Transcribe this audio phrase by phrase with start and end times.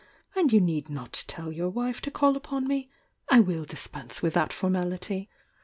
[0.35, 2.89] And you need not tell your wife to call upon me—
[3.29, 5.29] I will dispense wiUi that formality!